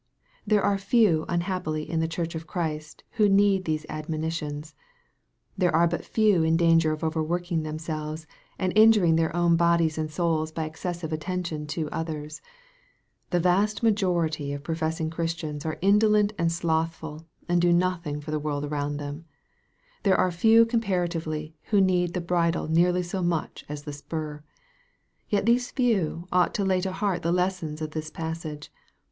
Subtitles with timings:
[0.47, 4.73] There are few unhappily in the church of Christ, who need these admonitions.
[5.55, 8.25] There are but few in danger of overworking themselves,
[8.57, 12.41] and injuring their own bodies and souls by excessive attention to others.
[13.29, 18.31] The vast majority of professing Christians are indolent and sloth ful, and do nothing for
[18.31, 19.25] the world around them.
[20.01, 24.41] There are few comparatively who need the bridle nearly so much as the spur.
[25.29, 28.71] Yet these few ought to lay to heart the lessons of this passage.